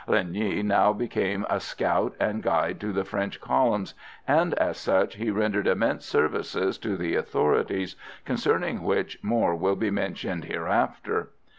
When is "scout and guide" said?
1.59-2.79